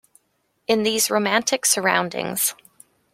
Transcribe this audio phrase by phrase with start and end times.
[0.65, 2.55] In these romantic surroundings.